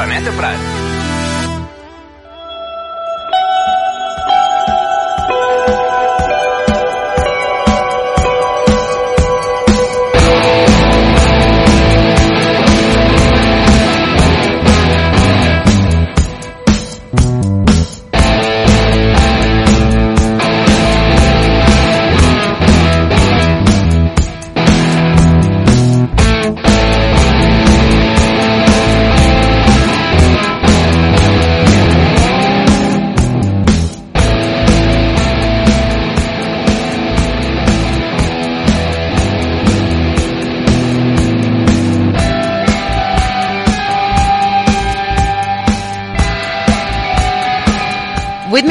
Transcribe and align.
Planeta 0.00 0.32
Prat. 0.32 0.79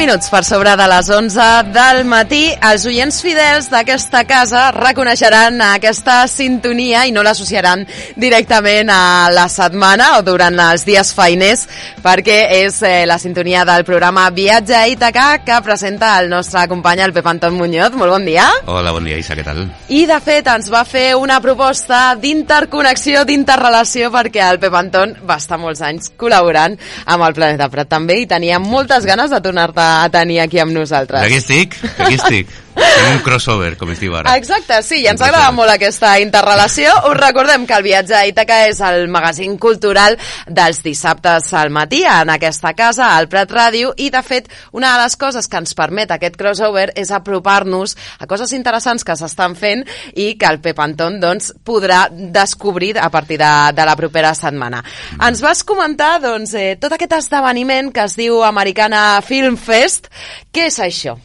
Minuts 0.00 0.30
per 0.32 0.40
sobre 0.48 0.72
de 0.80 0.86
les 0.88 1.08
11 1.12 1.46
del 1.74 2.06
matí. 2.08 2.46
Els 2.64 2.86
oients 2.88 3.18
fidels 3.20 3.66
d'aquesta 3.68 4.22
casa 4.24 4.62
reconeixeran 4.72 5.60
aquesta 5.60 6.22
sintonia 6.24 7.02
i 7.04 7.12
no 7.12 7.20
l'associaran 7.20 7.82
directament 8.16 8.88
a 8.88 9.28
la 9.28 9.44
setmana 9.52 10.14
o 10.16 10.22
durant 10.24 10.56
els 10.70 10.86
dies 10.88 11.10
feiners 11.12 11.66
perquè 12.00 12.38
és 12.62 12.78
eh, 12.80 13.02
la 13.04 13.18
sintonia 13.20 13.66
del 13.68 13.84
programa 13.84 14.24
Viatge 14.32 14.78
a 14.78 14.86
Ítaca 14.88 15.26
que 15.44 15.58
presenta 15.66 16.14
el 16.22 16.30
nostre 16.32 16.64
company, 16.70 17.04
el 17.04 17.12
Pep 17.12 17.28
Anton 17.28 17.60
Muñoz. 17.60 17.92
Molt 17.92 18.16
bon 18.16 18.24
dia. 18.24 18.48
Hola, 18.72 18.96
bon 18.96 19.04
dia, 19.04 19.20
Isa, 19.20 19.36
què 19.36 19.44
tal? 19.44 19.66
I, 19.92 20.06
de 20.08 20.20
fet, 20.24 20.48
ens 20.48 20.72
va 20.72 20.86
fer 20.88 21.12
una 21.20 21.42
proposta 21.44 22.14
d'interconnexió, 22.16 23.26
d'interrelació, 23.28 24.08
perquè 24.16 24.48
el 24.48 24.62
Pep 24.64 24.80
Anton 24.80 25.14
va 25.28 25.36
estar 25.36 25.60
molts 25.60 25.84
anys 25.84 26.14
col·laborant 26.16 26.80
amb 27.04 27.28
el 27.28 27.36
Planeta 27.36 27.68
Prat 27.68 27.92
també 27.92 28.22
i 28.22 28.30
tenia 28.30 28.62
moltes 28.64 29.04
ganes 29.04 29.28
de 29.28 29.44
tornar-te 29.44 29.89
tenir 30.12 30.40
aquí 30.44 30.60
amb 30.62 30.74
nosaltres. 30.76 31.22
Aquí 31.26 31.38
estic, 31.40 31.76
aquí 31.98 32.18
estic. 32.18 32.58
Fem 32.80 33.08
un 33.12 33.20
crossover, 33.24 33.74
com 33.78 33.90
es 33.92 34.00
diu 34.00 34.14
ara. 34.16 34.34
Exacte, 34.40 34.80
sí, 34.86 35.02
i 35.04 35.08
ens 35.10 35.20
agrada 35.24 35.50
molt 35.54 35.72
aquesta 35.72 36.14
interrelació. 36.22 36.92
Us 37.10 37.16
recordem 37.18 37.66
que 37.68 37.76
el 37.76 37.84
viatge 37.84 38.16
a 38.16 38.24
Ítaca 38.28 38.62
és 38.68 38.80
el 38.84 39.06
magazín 39.12 39.56
cultural 39.60 40.16
dels 40.48 40.82
dissabtes 40.84 41.52
al 41.56 41.72
matí 41.74 42.02
en 42.08 42.32
aquesta 42.32 42.72
casa, 42.78 43.12
al 43.16 43.28
Prat 43.32 43.52
Ràdio, 43.52 43.92
i 43.96 44.10
de 44.12 44.22
fet, 44.26 44.50
una 44.72 44.94
de 44.94 45.04
les 45.04 45.16
coses 45.20 45.48
que 45.48 45.60
ens 45.60 45.76
permet 45.76 46.12
aquest 46.14 46.38
crossover 46.40 46.88
és 46.98 47.12
apropar-nos 47.14 47.96
a 48.18 48.28
coses 48.30 48.52
interessants 48.56 49.04
que 49.04 49.16
s'estan 49.16 49.56
fent 49.58 49.84
i 50.14 50.32
que 50.40 50.48
el 50.48 50.60
Pep 50.64 50.80
Anton 50.80 51.20
doncs, 51.22 51.52
podrà 51.64 52.06
descobrir 52.10 52.96
a 52.98 53.10
partir 53.12 53.38
de, 53.40 53.52
de 53.76 53.86
la 53.86 53.96
propera 53.96 54.34
setmana. 54.34 54.82
Ens 55.20 55.42
vas 55.44 55.64
comentar 55.64 56.16
doncs, 56.22 56.54
eh, 56.54 56.76
tot 56.80 56.96
aquest 56.96 57.18
esdeveniment 57.20 57.92
que 57.94 58.06
es 58.08 58.16
diu 58.18 58.42
Americana 58.44 59.20
Film 59.26 59.58
Fest. 59.60 60.08
Què 60.50 60.68
és 60.70 60.80
això? 60.82 61.18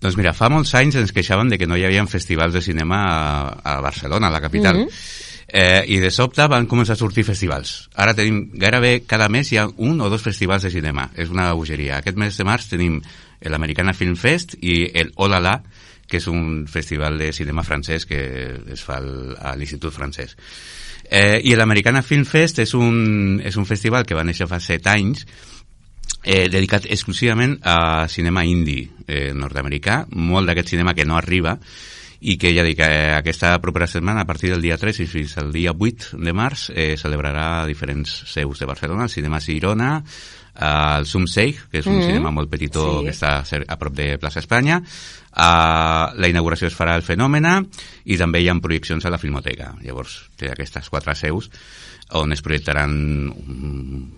Doncs 0.00 0.16
mira, 0.18 0.34
fa 0.36 0.50
molts 0.52 0.74
anys 0.76 0.98
ens 1.00 1.14
queixaven 1.14 1.48
de 1.48 1.58
que 1.58 1.66
no 1.66 1.76
hi 1.78 1.86
havia 1.86 2.04
festivals 2.06 2.54
de 2.54 2.62
cinema 2.62 2.98
a, 3.06 3.76
a 3.76 3.80
Barcelona, 3.80 4.28
a 4.28 4.34
la 4.34 4.40
capital. 4.40 4.76
Mm 4.76 4.88
-hmm. 4.88 5.24
Eh, 5.48 5.84
I 5.86 6.00
de 6.02 6.10
sobte 6.10 6.42
van 6.50 6.66
començar 6.66 6.96
a 6.96 6.98
sortir 6.98 7.22
festivals. 7.24 7.88
Ara 7.94 8.14
tenim, 8.14 8.50
gairebé 8.58 9.04
cada 9.06 9.28
mes 9.28 9.52
hi 9.52 9.58
ha 9.58 9.68
un 9.76 10.00
o 10.00 10.08
dos 10.10 10.22
festivals 10.22 10.62
de 10.62 10.70
cinema. 10.70 11.10
És 11.14 11.30
una 11.30 11.52
bogeria. 11.52 11.98
Aquest 11.98 12.16
mes 12.16 12.36
de 12.36 12.44
març 12.44 12.66
tenim 12.68 13.00
l'Americana 13.40 13.94
Film 13.94 14.16
Fest 14.16 14.56
i 14.60 14.90
el 14.94 15.12
Olala, 15.14 15.62
que 16.06 16.18
és 16.18 16.26
un 16.26 16.66
festival 16.66 17.18
de 17.18 17.32
cinema 17.32 17.62
francès 17.62 18.06
que 18.06 18.20
es 18.72 18.82
fa 18.82 18.98
al, 18.98 19.36
a 19.38 19.54
l'Institut 19.56 19.94
francès. 19.94 20.36
Eh, 21.10 21.40
I 21.44 21.54
l'Americana 21.54 22.02
Film 22.02 22.24
Fest 22.26 22.58
és 22.58 22.74
un, 22.74 23.40
és 23.44 23.56
un 23.56 23.66
festival 23.66 24.06
que 24.06 24.18
va 24.18 24.24
néixer 24.26 24.48
fa 24.50 24.58
set 24.60 24.86
anys 24.90 25.26
eh, 26.26 26.48
dedicat 26.50 26.88
exclusivament 26.90 27.60
a 27.62 28.08
cinema 28.10 28.42
indi 28.44 28.82
eh, 29.06 29.30
nord-americà, 29.32 30.02
molt 30.18 30.50
d'aquest 30.50 30.74
cinema 30.74 30.94
que 30.94 31.06
no 31.06 31.16
arriba 31.16 31.54
i 32.26 32.34
que 32.40 32.50
ja 32.56 32.64
dic, 32.66 32.80
eh, 32.82 33.12
aquesta 33.14 33.54
propera 33.62 33.86
setmana, 33.86 34.24
a 34.24 34.28
partir 34.28 34.50
del 34.50 34.64
dia 34.64 34.78
3 34.80 35.04
i 35.04 35.06
fins 35.06 35.36
al 35.38 35.52
dia 35.54 35.70
8 35.70 36.18
de 36.18 36.34
març, 36.34 36.70
eh, 36.74 36.96
celebrarà 36.98 37.66
diferents 37.68 38.24
seus 38.32 38.58
de 38.58 38.66
Barcelona, 38.66 39.06
el 39.06 39.14
cinema 39.14 39.40
Girona, 39.40 40.00
el 40.56 41.04
Sum 41.04 41.26
Seig, 41.28 41.58
que 41.70 41.78
és 41.78 41.86
un 41.86 41.98
mm 41.98 42.00
-hmm. 42.00 42.06
cinema 42.06 42.30
molt 42.30 42.50
petitó 42.50 42.98
sí. 42.98 43.04
que 43.04 43.12
està 43.12 43.44
a 43.68 43.76
prop 43.76 43.94
de 43.94 44.18
Plaça 44.18 44.40
Espanya, 44.40 44.82
Uh, 45.36 46.16
la 46.16 46.30
inauguració 46.30 46.70
es 46.70 46.76
farà 46.76 46.94
al 46.96 47.02
Fenòmena 47.04 47.58
i 48.08 48.16
també 48.16 48.40
hi 48.40 48.46
ha 48.48 48.54
projeccions 48.56 49.04
a 49.04 49.10
la 49.12 49.18
Filmoteca. 49.20 49.74
Llavors, 49.84 50.30
té 50.34 50.48
aquestes 50.48 50.88
quatre 50.88 51.14
seus 51.14 51.50
on 52.16 52.32
es 52.32 52.40
projectaran 52.40 52.94
un, 53.28 54.08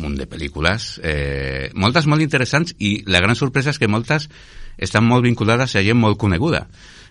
munt 0.00 0.16
de 0.18 0.26
pel·lícules, 0.30 0.98
eh, 1.02 1.70
moltes 1.74 2.08
molt 2.10 2.22
interessants 2.24 2.74
i 2.78 2.96
la 3.06 3.22
gran 3.24 3.36
sorpresa 3.38 3.70
és 3.70 3.78
que 3.78 3.90
moltes 3.90 4.28
estan 4.76 5.06
molt 5.06 5.24
vinculades 5.24 5.76
a 5.76 5.82
gent 5.82 5.98
molt 5.98 6.18
coneguda. 6.18 6.66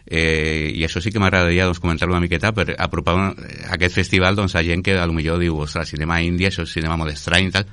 Eh, 0.06 0.74
I 0.76 0.84
això 0.84 1.00
sí 1.00 1.14
que 1.16 1.22
m'agradaria 1.24 1.66
doncs, 1.66 1.80
comentar 1.80 2.10
una 2.10 2.20
miqueta 2.20 2.52
per 2.52 2.76
apropar 2.78 3.16
aquest 3.72 3.96
festival 3.96 4.36
doncs, 4.36 4.56
a 4.56 4.64
gent 4.64 4.84
que 4.84 4.98
a 5.00 5.06
lo 5.08 5.40
diu, 5.40 5.60
ostres, 5.64 5.90
cinema 5.90 6.22
índia, 6.22 6.50
això 6.50 6.64
és 6.64 6.76
cinema 6.76 6.98
molt 6.98 7.14
estrany 7.14 7.48
i 7.48 7.52
tal. 7.52 7.66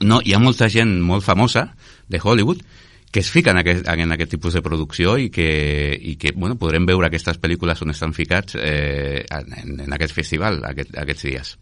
No, 0.00 0.20
hi 0.24 0.34
ha 0.34 0.38
molta 0.38 0.68
gent 0.68 1.00
molt 1.00 1.24
famosa 1.24 1.74
de 2.08 2.20
Hollywood 2.22 2.62
que 3.10 3.20
es 3.20 3.30
fiquen 3.30 3.56
en 3.56 3.64
aquest, 3.64 3.88
en 3.88 4.12
aquest 4.12 4.30
tipus 4.30 4.54
de 4.54 4.62
producció 4.62 5.16
i 5.18 5.30
que, 5.34 5.98
i 5.98 6.14
que 6.16 6.30
bueno, 6.36 6.56
podrem 6.58 6.86
veure 6.86 7.08
aquestes 7.08 7.40
pel·lícules 7.42 7.82
on 7.82 7.90
estan 7.90 8.14
ficats 8.14 8.54
eh, 8.54 9.24
en, 9.26 9.80
en 9.82 9.96
aquest 9.96 10.14
festival 10.14 10.62
aquest, 10.68 10.94
aquests 10.94 11.26
dies 11.26 11.56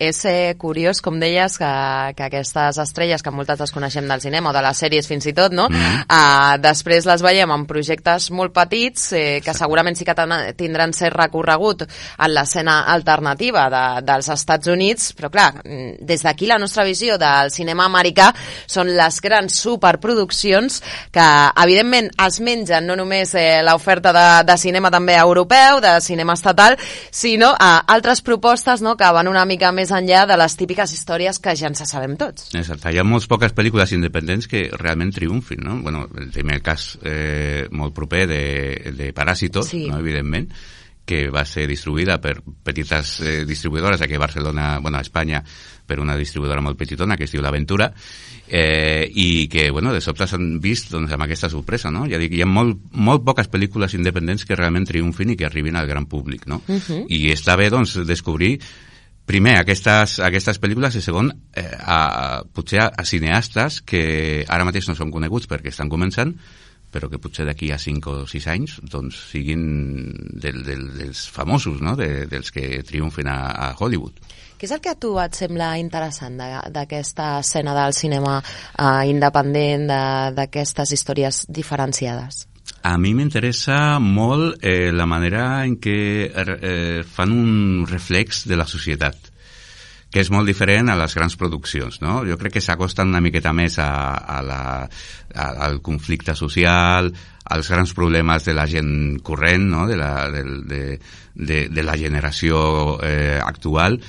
és 0.00 0.24
eh, 0.24 0.54
curiós, 0.58 1.02
com 1.04 1.18
deies, 1.20 1.58
que, 1.60 1.70
que 2.16 2.26
aquestes 2.30 2.78
estrelles, 2.80 3.22
que 3.22 3.32
moltes 3.34 3.60
les 3.60 3.72
coneixem 3.74 4.08
del 4.08 4.22
cinema 4.24 4.50
o 4.50 4.54
de 4.56 4.62
les 4.64 4.80
sèries 4.80 5.06
fins 5.06 5.28
i 5.28 5.34
tot, 5.36 5.52
no? 5.52 5.66
Mm. 5.68 6.06
Uh, 6.08 6.56
després 6.64 7.04
les 7.06 7.20
veiem 7.22 7.52
en 7.52 7.66
projectes 7.68 8.30
molt 8.32 8.54
petits 8.56 9.10
eh, 9.12 9.40
que 9.44 9.54
segurament 9.56 9.98
sí 9.98 10.06
que 10.08 10.16
tindran 10.56 10.94
ser 10.96 11.12
recorregut 11.12 11.84
en 11.84 12.32
l'escena 12.32 12.80
alternativa 12.94 13.66
de, 13.72 13.84
dels 14.08 14.30
Estats 14.32 14.72
Units, 14.72 15.10
però 15.18 15.28
clar, 15.32 15.50
mm, 15.60 16.00
des 16.08 16.24
d'aquí 16.24 16.48
la 16.48 16.58
nostra 16.58 16.86
visió 16.88 17.18
del 17.20 17.52
cinema 17.52 17.84
americà 17.90 18.30
són 18.66 18.94
les 18.96 19.20
grans 19.20 19.60
superproduccions 19.60 20.80
que 21.12 21.28
evidentment 21.60 22.08
es 22.24 22.40
mengen 22.40 22.88
no 22.88 22.96
només 22.96 23.34
eh, 23.36 23.60
l'oferta 23.66 24.14
de, 24.16 24.26
de 24.48 24.56
cinema 24.56 24.90
també 24.90 25.18
europeu, 25.20 25.80
de 25.84 25.98
cinema 26.00 26.38
estatal, 26.38 26.78
sinó 27.10 27.52
uh, 27.52 27.70
altres 27.92 28.24
propostes 28.24 28.80
no, 28.80 28.96
que 28.96 29.12
van 29.12 29.28
una 29.28 29.44
mica 29.44 29.72
més 29.76 29.89
més 29.90 29.98
enllà 29.98 30.24
de 30.28 30.36
les 30.38 30.56
típiques 30.56 30.92
històries 30.94 31.38
que 31.42 31.54
ja 31.58 31.68
ens 31.70 31.82
sabem 31.88 32.16
tots. 32.18 32.50
Exacte, 32.54 32.92
hi 32.92 33.00
ha 33.00 33.06
moltes 33.06 33.28
poques 33.30 33.54
pel·lícules 33.56 33.94
independents 33.96 34.48
que 34.50 34.68
realment 34.72 35.12
triomfin, 35.14 35.62
no? 35.64 35.80
Bueno, 35.82 36.06
el 36.16 36.30
primer 36.30 36.60
cas 36.62 36.96
eh, 37.02 37.66
molt 37.70 37.94
proper 37.94 38.26
de, 38.30 38.44
de 38.96 39.12
Paràsitos, 39.16 39.72
sí. 39.72 39.86
no? 39.90 39.98
evidentment, 39.98 40.50
que 41.04 41.24
va 41.32 41.42
ser 41.48 41.64
distribuïda 41.66 42.20
per 42.22 42.36
petites 42.62 43.16
eh, 43.24 43.40
distribuïdores 43.48 44.02
aquí 44.02 44.14
a 44.14 44.22
Barcelona, 44.22 44.78
bueno, 44.78 44.98
a 44.98 45.02
Espanya, 45.02 45.42
per 45.86 45.98
una 45.98 46.14
distribuïdora 46.14 46.62
molt 46.62 46.78
petitona 46.78 47.16
que 47.18 47.26
es 47.26 47.32
diu 47.34 47.42
l'Aventura, 47.42 47.88
eh, 48.46 49.08
i 49.10 49.48
que, 49.50 49.70
bueno, 49.74 49.94
de 49.96 50.02
sobte 50.04 50.28
s'han 50.30 50.60
vist 50.62 50.92
doncs, 50.94 51.10
amb 51.16 51.26
aquesta 51.26 51.50
sorpresa, 51.50 51.90
no? 51.90 52.04
Ja 52.10 52.20
dic, 52.20 52.36
hi 52.36 52.44
ha 52.44 52.50
molt, 52.50 52.78
molt 52.94 53.26
poques 53.26 53.50
pel·lícules 53.50 53.96
independents 53.98 54.46
que 54.46 54.58
realment 54.58 54.86
triomfin 54.86 55.34
i 55.34 55.38
que 55.40 55.48
arribin 55.48 55.80
al 55.80 55.90
gran 55.90 56.06
públic, 56.06 56.46
no? 56.46 56.62
Uh 56.68 56.78
-huh. 56.78 57.02
I 57.08 57.32
està 57.34 57.56
bé, 57.58 57.70
doncs, 57.74 57.98
descobrir 58.06 58.60
primer, 59.30 59.60
aquestes, 59.60 60.18
aquestes 60.26 60.58
pel·lícules 60.58 60.96
i 60.98 61.04
segon, 61.04 61.30
eh, 61.54 61.68
a, 61.78 62.42
potser 62.54 62.82
a, 62.82 62.88
a 62.98 63.06
cineastes 63.06 63.80
que 63.86 64.02
ara 64.48 64.66
mateix 64.66 64.90
no 64.90 64.96
són 64.98 65.12
coneguts 65.14 65.46
perquè 65.50 65.70
estan 65.70 65.92
començant, 65.92 66.34
però 66.90 67.06
que 67.06 67.20
potser 67.22 67.46
d'aquí 67.46 67.70
a 67.70 67.78
5 67.78 68.10
o 68.10 68.26
6 68.26 68.48
anys 68.50 68.76
doncs, 68.82 69.20
siguin 69.30 69.62
del, 70.34 70.64
del, 70.66 70.84
dels 70.98 71.28
famosos, 71.30 71.78
no? 71.84 71.94
de, 71.96 72.26
dels 72.30 72.50
que 72.50 72.82
triomfen 72.86 73.30
a, 73.30 73.38
a 73.54 73.72
Hollywood. 73.78 74.18
Què 74.58 74.66
és 74.66 74.74
el 74.76 74.82
que 74.84 74.92
a 74.92 74.98
tu 74.98 75.14
et 75.22 75.38
sembla 75.38 75.70
interessant 75.80 76.34
d'aquesta 76.74 77.38
escena 77.40 77.72
del 77.78 77.94
cinema 77.96 78.40
eh, 78.42 79.06
independent, 79.08 79.86
d'aquestes 80.36 80.92
històries 80.98 81.46
diferenciades? 81.48 82.44
A 82.82 82.94
mi 82.96 83.12
m'interessa 83.12 83.98
molt 84.00 84.64
eh, 84.64 84.88
la 84.92 85.04
manera 85.04 85.64
en 85.66 85.76
què 85.82 85.98
eh, 86.30 87.02
fan 87.04 87.34
un 87.34 87.84
reflex 87.88 88.46
de 88.48 88.56
la 88.56 88.68
societat 88.68 89.30
que 90.10 90.22
és 90.24 90.30
molt 90.34 90.48
diferent 90.48 90.90
a 90.90 90.96
les 90.98 91.12
grans 91.14 91.36
produccions, 91.38 92.00
no? 92.02 92.16
Jo 92.26 92.34
crec 92.40 92.56
que 92.56 92.62
s'acosten 92.64 93.12
una 93.12 93.20
miqueta 93.22 93.52
més 93.54 93.76
a, 93.78 93.90
a 94.18 94.40
la, 94.42 94.62
a, 94.82 95.44
al 95.68 95.78
conflicte 95.86 96.34
social, 96.34 97.12
als 97.44 97.70
grans 97.70 97.94
problemes 97.94 98.48
de 98.48 98.56
la 98.56 98.66
gent 98.66 99.20
corrent, 99.22 99.68
no? 99.70 99.86
de, 99.86 99.96
la, 100.00 100.28
de, 100.34 100.42
de, 100.66 100.82
de, 101.34 101.60
de 101.70 101.86
la 101.86 101.96
generació 101.98 102.98
eh, 103.06 103.38
actual, 103.38 104.00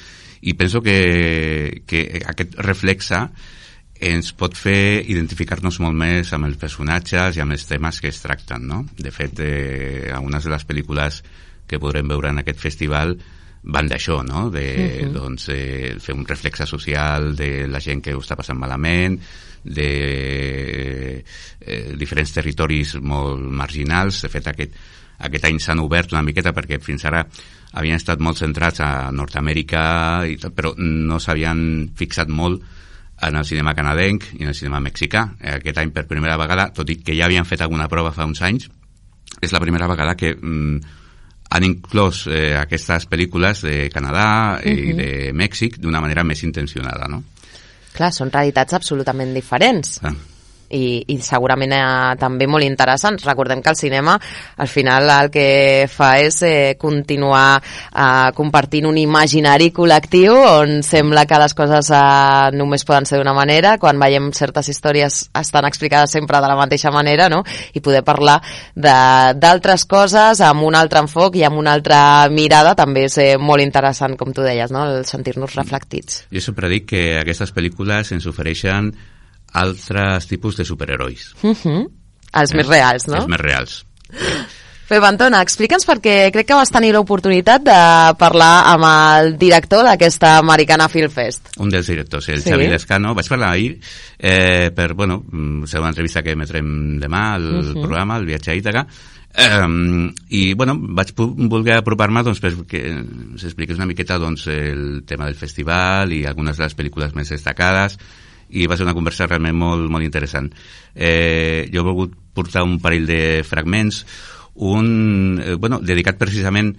i 0.41 0.55
penso 0.57 0.81
que, 0.81 1.83
que 1.85 2.01
aquest 2.25 2.57
reflexa 2.65 3.27
ens 4.01 4.31
pot 4.33 4.55
fer 4.57 5.03
identificar-nos 5.13 5.77
molt 5.83 5.97
més 5.97 6.31
amb 6.33 6.47
els 6.47 6.57
personatges 6.57 7.37
i 7.37 7.43
amb 7.43 7.53
els 7.53 7.67
temes 7.69 7.99
que 8.01 8.09
es 8.09 8.21
tracten, 8.23 8.65
no? 8.67 8.81
De 8.97 9.13
fet, 9.13 9.37
eh, 9.45 10.09
algunes 10.13 10.43
de 10.43 10.49
les 10.49 10.65
pel·lícules 10.65 11.21
que 11.69 11.79
podrem 11.79 12.09
veure 12.09 12.31
en 12.33 12.41
aquest 12.41 12.59
festival 12.59 13.13
van 13.61 13.87
d'això, 13.87 14.23
no? 14.25 14.49
De, 14.49 14.65
uh 14.65 15.05
-huh. 15.05 15.11
doncs, 15.13 15.49
eh, 15.49 15.95
fer 15.99 16.15
un 16.15 16.25
reflexe 16.25 16.65
social 16.65 17.35
de 17.35 17.67
la 17.67 17.79
gent 17.79 18.01
que 18.01 18.15
ho 18.15 18.19
està 18.19 18.35
passant 18.35 18.57
malament, 18.57 19.19
de 19.63 21.23
eh, 21.59 21.93
diferents 21.95 22.33
territoris 22.33 22.95
molt 22.99 23.39
marginals. 23.39 24.21
De 24.23 24.29
fet, 24.29 24.47
aquest, 24.47 24.73
aquest 25.19 25.45
any 25.45 25.59
s'han 25.59 25.79
obert 25.79 26.11
una 26.11 26.23
miqueta 26.23 26.53
perquè 26.53 26.81
fins 26.81 27.05
ara 27.05 27.27
havien 27.73 27.95
estat 27.95 28.19
molt 28.19 28.37
centrats 28.37 28.79
a 28.79 29.11
Nord-Amèrica, 29.11 30.25
i 30.27 30.37
tot, 30.37 30.55
però 30.55 30.73
no 30.77 31.19
s'havien 31.19 31.91
fixat 31.95 32.27
molt 32.27 32.61
en 33.21 33.35
el 33.37 33.45
cinema 33.45 33.75
canadenc 33.77 34.31
i 34.37 34.43
en 34.43 34.51
el 34.51 34.55
cinema 34.57 34.79
mexicà. 34.83 35.27
Aquest 35.57 35.77
any, 35.81 35.91
per 35.93 36.07
primera 36.09 36.37
vegada, 36.41 36.69
tot 36.75 36.89
i 36.89 36.97
que 37.03 37.15
ja 37.17 37.27
havien 37.27 37.45
fet 37.45 37.61
alguna 37.61 37.89
prova 37.91 38.13
fa 38.15 38.25
uns 38.25 38.41
anys, 38.41 38.69
és 39.41 39.53
la 39.53 39.61
primera 39.63 39.87
vegada 39.87 40.15
que 40.19 40.33
mm, 40.35 40.97
han 41.51 41.67
inclòs 41.67 42.25
eh, 42.31 42.55
aquestes 42.59 43.07
pel·lícules 43.11 43.65
de 43.67 43.89
Canadà 43.93 44.57
uh 44.57 44.65
-huh. 44.65 44.71
i 44.71 44.93
de 44.93 45.11
Mèxic 45.33 45.77
d'una 45.77 46.01
manera 46.01 46.23
més 46.23 46.43
intencionada, 46.43 47.07
no? 47.07 47.23
Clar, 47.93 48.13
són 48.13 48.31
realitats 48.31 48.73
absolutament 48.73 49.33
diferents. 49.33 49.99
Ah 50.03 50.30
i, 50.71 51.03
i 51.13 51.17
segurament 51.23 51.73
eh, 51.75 51.83
també 52.19 52.47
molt 52.49 52.65
interessants. 52.65 53.25
Recordem 53.27 53.61
que 53.61 53.71
el 53.71 53.79
cinema 53.79 54.17
al 54.57 54.69
final 54.71 55.09
el 55.11 55.31
que 55.33 55.87
fa 55.91 56.13
és 56.23 56.41
eh, 56.47 56.75
continuar 56.79 57.59
eh, 57.59 58.31
compartint 58.37 58.87
un 58.89 58.97
imaginari 59.01 59.71
col·lectiu 59.75 60.35
on 60.35 60.79
sembla 60.85 61.25
que 61.29 61.39
les 61.41 61.55
coses 61.57 61.91
eh, 61.95 62.51
només 62.57 62.85
poden 62.87 63.07
ser 63.09 63.19
d'una 63.21 63.35
manera, 63.37 63.77
quan 63.81 63.99
veiem 64.01 64.31
certes 64.35 64.71
històries 64.71 65.21
estan 65.37 65.67
explicades 65.69 66.11
sempre 66.11 66.41
de 66.41 66.49
la 66.51 66.57
mateixa 66.59 66.91
manera, 66.91 67.29
no? 67.29 67.43
i 67.73 67.83
poder 67.83 68.03
parlar 68.07 68.39
d'altres 68.75 69.85
coses 69.89 70.41
amb 70.45 70.65
un 70.67 70.75
altre 70.77 71.01
enfoc 71.03 71.37
i 71.39 71.45
amb 71.47 71.59
una 71.61 71.75
altra 71.77 72.27
mirada 72.31 72.75
també 72.77 73.05
és 73.09 73.17
eh, 73.21 73.31
molt 73.37 73.63
interessant, 73.63 74.17
com 74.19 74.33
tu 74.33 74.45
deies, 74.45 74.71
no? 74.73 74.85
el 74.89 75.05
sentir-nos 75.09 75.55
reflectits. 75.57 76.25
Jo 76.31 76.43
sempre 76.43 76.69
dic 76.71 76.89
que 76.91 77.05
aquestes 77.19 77.53
pel·lícules 77.55 78.13
ens 78.15 78.27
ofereixen 78.29 78.91
altres 79.51 80.27
tipus 80.27 80.57
de 80.57 80.65
superherois. 80.65 81.33
Uh 81.41 81.55
-huh. 81.55 81.89
Els 82.33 82.51
eh? 82.51 82.55
més 82.57 82.67
reals, 82.67 83.07
no? 83.07 83.17
Els 83.17 83.27
més 83.27 83.39
reals. 83.39 83.85
Pep 84.91 85.05
Antona, 85.07 85.39
explica'ns 85.39 85.85
perquè 85.87 86.31
crec 86.33 86.49
que 86.49 86.53
vas 86.53 86.69
tenir 86.69 86.89
l'oportunitat 86.91 87.63
de 87.63 88.15
parlar 88.19 88.63
amb 88.73 88.83
el 88.89 89.37
director 89.39 89.85
d'aquesta 89.87 90.37
Americana 90.41 90.89
Film 90.89 91.09
Fest. 91.09 91.47
Un 91.63 91.69
dels 91.69 91.87
directors, 91.87 92.27
el 92.27 92.41
sí. 92.41 92.49
Xavi 92.49 92.67
Lescano. 92.67 93.13
Vaig 93.15 93.29
parlar 93.31 93.53
ahir 93.53 93.79
eh, 94.19 94.69
per, 94.75 94.93
bueno, 94.93 95.23
ser 95.65 95.79
una 95.79 95.93
entrevista 95.93 96.21
que 96.21 96.31
emetrem 96.31 96.99
demà 96.99 97.35
al 97.35 97.47
uh 97.47 97.63
-huh. 97.63 97.81
programa, 97.81 98.17
el 98.17 98.25
viatge 98.25 98.51
a 98.51 98.55
Ítaca, 98.55 98.87
Um, 99.31 100.11
i 100.27 100.53
bueno, 100.59 100.73
vaig 100.77 101.13
voler 101.15 101.77
apropar-me 101.77 102.21
doncs, 102.21 102.41
perquè 102.43 102.81
s'expliqués 103.39 103.77
una 103.77 103.87
miqueta 103.87 104.17
doncs, 104.19 104.47
el 104.47 105.03
tema 105.07 105.25
del 105.25 105.35
festival 105.39 106.11
i 106.11 106.25
algunes 106.25 106.57
de 106.57 106.65
les 106.65 106.75
pel·lícules 106.75 107.15
més 107.15 107.29
destacades 107.31 107.97
i 108.51 108.67
va 108.67 108.77
ser 108.77 108.85
una 108.87 108.95
conversa 108.97 109.27
realment 109.27 109.57
molt, 109.57 109.89
molt 109.91 110.05
interessant. 110.05 110.51
Eh, 110.95 111.69
jo 111.73 111.81
he 111.81 111.87
volgut 111.87 112.17
portar 112.33 112.63
un 112.63 112.79
parell 112.83 113.07
de 113.07 113.21
fragments, 113.47 114.05
un, 114.55 115.39
eh, 115.43 115.55
bueno, 115.55 115.79
dedicat 115.79 116.19
precisament 116.19 116.75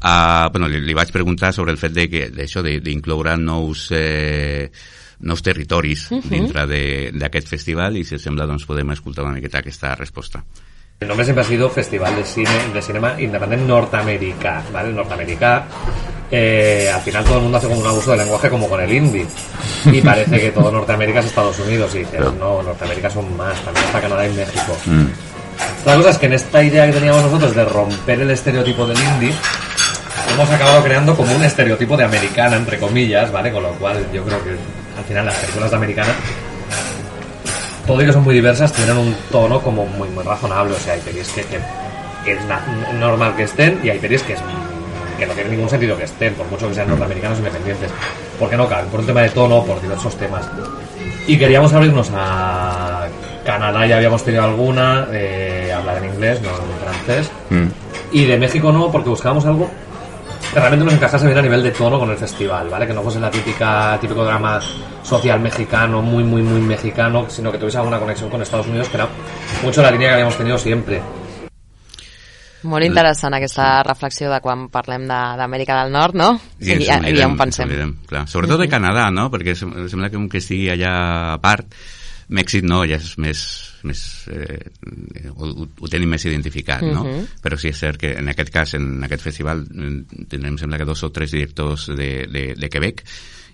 a, 0.00 0.48
bueno, 0.52 0.68
li, 0.68 0.80
li 0.80 0.96
vaig 0.96 1.12
preguntar 1.12 1.52
sobre 1.52 1.72
el 1.72 1.78
fet 1.80 1.92
de 1.92 2.08
que 2.08 2.24
d'això 2.32 2.64
d'incloure 2.64 3.36
nous 3.36 3.90
eh, 3.92 4.70
nous 5.20 5.42
territoris 5.42 6.10
uh 6.10 6.18
-huh. 6.18 6.28
dintre 6.30 6.66
d'aquest 7.12 7.48
festival 7.48 7.96
i 7.96 8.04
si 8.04 8.14
us 8.14 8.22
sembla 8.22 8.46
doncs 8.46 8.64
podem 8.64 8.90
escoltar 8.90 9.24
una 9.24 9.34
miqueta 9.34 9.58
aquesta 9.58 9.94
resposta. 9.94 10.42
El 11.00 11.08
nombre 11.08 11.24
siempre 11.24 11.42
ha 11.44 11.48
sido 11.48 11.70
Festival 11.70 12.14
de 12.16 12.24
Cine 12.24 12.72
de 12.74 12.82
Cinema 12.82 13.20
Independiente 13.20 13.66
Norteamericano, 13.66 14.70
¿vale? 14.72 14.92
Norteamericano 14.92 15.64
eh, 16.30 16.90
al 16.94 17.00
final 17.00 17.24
todo 17.24 17.36
el 17.36 17.42
mundo 17.42 17.58
hace 17.58 17.66
como 17.66 17.80
un 17.80 17.86
abuso 17.86 18.10
del 18.10 18.20
lenguaje 18.20 18.48
como 18.48 18.68
con 18.68 18.80
el 18.80 18.92
indie. 18.92 19.26
Y 19.86 20.00
parece 20.00 20.40
que 20.40 20.50
todo 20.50 20.70
Norteamérica 20.70 21.20
es 21.20 21.26
Estados 21.26 21.58
Unidos. 21.58 21.94
Y 21.94 21.98
dices, 22.00 22.20
no, 22.38 22.62
Norteamérica 22.62 23.10
son 23.10 23.36
más, 23.36 23.58
también 23.62 23.86
está 23.86 24.00
Canadá 24.00 24.26
y 24.26 24.32
México. 24.34 24.76
Mm. 24.86 25.06
La 25.84 25.96
cosa 25.96 26.10
es 26.10 26.18
que 26.18 26.26
en 26.26 26.34
esta 26.34 26.62
idea 26.62 26.86
que 26.86 26.92
teníamos 26.92 27.22
nosotros 27.22 27.54
de 27.54 27.64
romper 27.64 28.20
el 28.20 28.30
estereotipo 28.30 28.86
del 28.86 28.98
indie, 28.98 29.32
hemos 30.32 30.50
acabado 30.50 30.82
creando 30.82 31.16
como 31.16 31.34
un 31.34 31.42
estereotipo 31.42 31.96
de 31.96 32.04
americana, 32.04 32.56
entre 32.56 32.78
comillas, 32.78 33.32
¿vale? 33.32 33.50
Con 33.50 33.62
lo 33.62 33.70
cual 33.72 34.06
yo 34.12 34.24
creo 34.24 34.42
que 34.44 34.50
al 34.50 35.04
final 35.06 35.26
las 35.26 35.36
películas 35.36 35.70
de 35.70 35.76
americana, 35.76 36.14
todo 37.86 38.02
y 38.02 38.06
que 38.06 38.12
son 38.12 38.22
muy 38.22 38.34
diversas, 38.34 38.72
tienen 38.72 38.96
un 38.96 39.16
tono 39.30 39.60
como 39.60 39.86
muy, 39.86 40.08
muy 40.10 40.22
razonable. 40.22 40.74
O 40.74 40.78
sea, 40.78 40.94
hay 40.94 41.00
pelis 41.00 41.28
que, 41.28 41.44
que, 41.44 42.32
es 42.32 42.40
normal 42.94 43.34
que 43.36 43.44
estén 43.44 43.80
y 43.82 43.90
hay 43.90 43.98
pelis 43.98 44.22
que 44.22 44.34
es 44.34 44.40
que 45.20 45.26
no 45.26 45.34
tiene 45.34 45.50
ningún 45.50 45.68
sentido 45.68 45.96
que 45.96 46.04
estén, 46.04 46.34
por 46.34 46.46
mucho 46.50 46.66
que 46.68 46.74
sean 46.74 46.88
norteamericanos 46.88 47.38
independientes, 47.38 47.90
porque 48.38 48.56
no 48.56 48.66
caben, 48.66 48.86
por 48.86 49.00
un 49.00 49.06
tema 49.06 49.20
de 49.20 49.28
tono, 49.28 49.62
por 49.64 49.80
diversos 49.80 50.16
temas. 50.16 50.48
Y 51.26 51.38
queríamos 51.38 51.72
abrirnos 51.72 52.10
a 52.14 53.06
Canadá, 53.44 53.86
ya 53.86 53.96
habíamos 53.96 54.24
tenido 54.24 54.42
alguna, 54.42 55.06
eh, 55.12 55.72
hablar 55.76 55.98
en 55.98 56.14
inglés, 56.14 56.40
no 56.42 56.48
en 56.48 56.80
francés, 56.82 57.30
mm. 57.50 57.66
y 58.12 58.24
de 58.24 58.38
México 58.38 58.72
no, 58.72 58.90
porque 58.90 59.10
buscábamos 59.10 59.44
algo 59.44 59.70
que 60.52 60.58
realmente 60.58 60.84
nos 60.84 60.94
encajase 60.94 61.26
bien 61.26 61.38
a 61.38 61.42
nivel 61.42 61.62
de 61.62 61.70
tono 61.70 61.98
con 61.98 62.10
el 62.10 62.16
festival, 62.16 62.68
¿vale? 62.68 62.86
Que 62.86 62.92
no 62.92 63.02
fuese 63.02 63.20
la 63.20 63.30
típica, 63.30 63.96
típico 64.00 64.24
drama 64.24 64.58
social 65.02 65.38
mexicano, 65.38 66.02
muy, 66.02 66.24
muy, 66.24 66.42
muy 66.42 66.60
mexicano, 66.60 67.26
sino 67.28 67.52
que 67.52 67.58
tuviese 67.58 67.78
alguna 67.78 68.00
conexión 68.00 68.30
con 68.30 68.42
Estados 68.42 68.66
Unidos, 68.66 68.88
que 68.88 68.96
era 68.96 69.06
mucho 69.62 69.82
la 69.82 69.90
línea 69.92 70.08
que 70.08 70.14
habíamos 70.14 70.36
tenido 70.36 70.58
siempre. 70.58 71.00
Molt 72.68 72.84
interessant 72.84 73.34
aquesta 73.36 73.82
reflexió 73.86 74.28
de 74.32 74.40
quan 74.44 74.66
parlem 74.72 75.06
d'Amèrica 75.08 75.78
de, 75.78 75.86
del 75.86 75.94
Nord, 75.94 76.18
no? 76.18 76.34
I, 76.60 76.74
I, 76.74 76.90
i, 76.90 77.14
i 77.16 77.24
on 77.24 77.38
pensem. 77.40 77.72
clar. 78.10 78.26
Sobretot 78.28 78.60
de 78.60 78.68
Canadà, 78.68 79.08
no? 79.14 79.30
Perquè 79.32 79.56
sembla 79.56 80.10
que 80.10 80.20
un 80.20 80.28
que 80.28 80.42
estigui 80.42 80.68
allà 80.74 80.92
a 81.32 81.40
part, 81.40 81.72
Mèxic 82.30 82.62
no, 82.62 82.84
ja 82.86 82.94
és 83.00 83.16
més, 83.18 83.40
més 83.82 84.00
eh, 84.30 84.60
ho, 85.32 85.48
ho 85.66 85.88
tenim 85.90 86.12
més 86.14 86.24
identificat, 86.28 86.84
no? 86.86 87.02
Uh 87.02 87.08
-huh. 87.08 87.24
Però 87.42 87.58
sí 87.58 87.72
és 87.72 87.78
cert 87.78 87.98
que 87.98 88.12
en 88.18 88.28
aquest 88.28 88.52
cas, 88.54 88.74
en 88.74 89.02
aquest 89.02 89.22
festival, 89.22 89.66
tindrem, 90.28 90.58
sembla 90.58 90.78
que 90.78 90.84
dos 90.84 91.02
o 91.02 91.10
tres 91.10 91.32
directors 91.32 91.88
de, 91.88 92.28
de, 92.30 92.54
de 92.54 92.68
Quebec, 92.68 93.02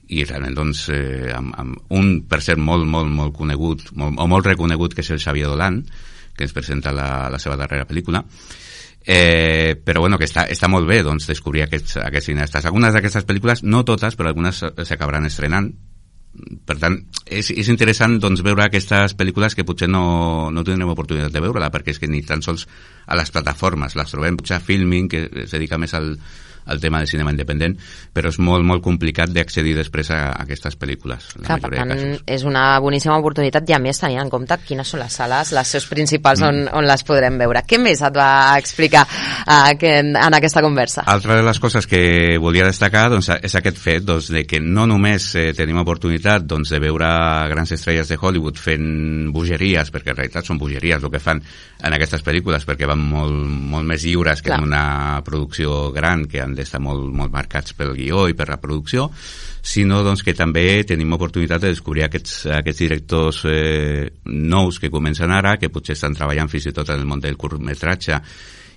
i 0.08 0.24
realment 0.24 0.54
doncs 0.54 0.88
eh, 0.94 1.32
amb, 1.34 1.54
amb 1.58 1.92
un 1.96 2.22
per 2.28 2.40
ser 2.42 2.56
molt, 2.56 2.86
molt, 2.86 3.10
molt 3.10 3.34
conegut 3.34 3.90
molt, 3.98 4.14
o 4.18 4.26
molt 4.30 4.46
reconegut 4.46 4.94
que 4.94 5.02
és 5.02 5.10
el 5.10 5.22
Xavier 5.22 5.48
Dolan 5.50 5.80
que 6.36 6.44
ens 6.46 6.54
presenta 6.54 6.92
la, 6.94 7.28
la 7.32 7.40
seva 7.42 7.56
darrera 7.58 7.88
pel·lícula 7.88 8.22
Eh, 9.06 9.76
però 9.86 10.00
bueno, 10.02 10.18
que 10.18 10.26
està, 10.26 10.48
està 10.50 10.66
molt 10.66 10.88
bé 10.88 10.98
doncs, 11.06 11.28
descobrir 11.30 11.62
aquests, 11.62 12.00
aquests 12.02 12.32
cineastes. 12.32 12.64
Algunes 12.66 12.96
d'aquestes 12.96 13.26
pel·lícules, 13.28 13.62
no 13.62 13.84
totes, 13.86 14.16
però 14.18 14.32
algunes 14.32 14.64
s'acabaran 14.82 15.28
estrenant. 15.28 15.70
Per 16.66 16.74
tant, 16.76 16.98
és, 17.24 17.48
és 17.54 17.70
interessant 17.72 18.18
doncs, 18.20 18.42
veure 18.44 18.66
aquestes 18.66 19.14
pel·lícules 19.16 19.54
que 19.56 19.64
potser 19.64 19.88
no, 19.88 20.50
no 20.52 20.64
tindrem 20.66 20.90
oportunitat 20.92 21.32
de 21.32 21.44
veure-la, 21.44 21.70
perquè 21.72 21.94
és 21.94 22.02
que 22.02 22.10
ni 22.10 22.20
tan 22.26 22.42
sols 22.44 22.66
a 23.06 23.16
les 23.16 23.30
plataformes 23.32 23.94
les 23.96 24.12
trobem, 24.12 24.36
potser 24.36 24.58
Filming, 24.60 25.08
que 25.08 25.22
es 25.46 25.54
dedica 25.54 25.78
més 25.80 25.94
al, 25.96 26.16
el 26.66 26.80
tema 26.80 26.98
del 26.98 27.08
cinema 27.08 27.32
independent, 27.32 27.76
però 28.14 28.30
és 28.32 28.38
molt, 28.42 28.64
molt 28.66 28.82
complicat 28.84 29.30
d'accedir 29.32 29.76
després 29.76 30.10
a, 30.10 30.20
a 30.32 30.44
aquestes 30.44 30.76
pel·lícules. 30.80 31.30
Clar, 31.42 31.58
per 31.62 31.72
tant, 31.74 31.94
és 32.26 32.46
una 32.48 32.66
boníssima 32.82 33.18
oportunitat 33.20 33.68
i 33.70 33.76
a 33.76 33.80
més 33.82 34.00
tenint 34.02 34.22
en 34.24 34.32
compte 34.32 34.58
quines 34.66 34.88
són 34.88 35.02
les 35.02 35.18
sales, 35.20 35.52
les 35.56 35.74
seus 35.76 35.86
principals 35.90 36.42
mm. 36.42 36.48
on, 36.48 36.72
on 36.80 36.88
les 36.88 37.04
podrem 37.06 37.38
veure. 37.40 37.62
Què 37.66 37.78
més 37.82 38.02
et 38.02 38.16
va 38.16 38.56
explicar 38.58 39.04
uh, 39.06 39.72
que 39.78 39.96
en, 40.02 40.14
en 40.18 40.38
aquesta 40.38 40.62
conversa? 40.64 41.06
Altra 41.12 41.38
de 41.38 41.46
les 41.46 41.60
coses 41.62 41.86
que 41.88 42.02
volia 42.42 42.66
destacar 42.66 43.06
doncs, 43.12 43.30
és 43.36 43.56
aquest 43.58 43.80
fet 43.80 44.06
doncs, 44.06 44.30
de 44.34 44.46
que 44.48 44.60
no 44.62 44.86
només 44.88 45.28
eh, 45.38 45.50
tenim 45.56 45.80
oportunitat 45.82 46.46
doncs, 46.48 46.72
de 46.72 46.82
veure 46.82 47.08
grans 47.52 47.72
estrelles 47.76 48.10
de 48.10 48.18
Hollywood 48.20 48.58
fent 48.60 49.30
bogeries, 49.34 49.92
perquè 49.94 50.12
en 50.12 50.20
realitat 50.20 50.48
són 50.48 50.60
bogeries 50.60 51.04
el 51.04 51.12
que 51.12 51.22
fan 51.22 51.42
en 51.86 51.96
aquestes 51.96 52.24
pel·lícules, 52.26 52.66
perquè 52.66 52.88
van 52.88 53.02
molt, 53.02 53.36
molt 53.72 53.86
més 53.86 54.04
lliures 54.06 54.42
que 54.42 54.50
Clar. 54.50 54.60
en 54.60 54.68
una 54.70 55.22
producció 55.26 55.92
gran 55.94 56.26
que 56.30 56.42
han 56.42 56.55
d'estar 56.56 56.80
molt, 56.82 57.06
molt 57.14 57.32
marcats 57.32 57.76
pel 57.76 57.94
guió 57.96 58.26
i 58.28 58.34
per 58.34 58.48
la 58.50 58.60
producció, 58.62 59.10
sinó 59.66 60.02
doncs, 60.06 60.22
que 60.22 60.34
també 60.34 60.84
tenim 60.88 61.14
oportunitat 61.16 61.64
de 61.64 61.72
descobrir 61.74 62.06
aquests, 62.06 62.44
aquests 62.58 62.82
directors 62.84 63.42
eh, 63.50 64.12
nous 64.26 64.78
que 64.80 64.92
comencen 64.92 65.32
ara, 65.34 65.56
que 65.60 65.72
potser 65.74 65.96
estan 65.96 66.14
treballant 66.14 66.50
fins 66.52 66.70
i 66.70 66.74
tot 66.76 66.90
en 66.90 67.02
el 67.02 67.08
món 67.08 67.22
del 67.22 67.38
curtmetratge 67.40 68.20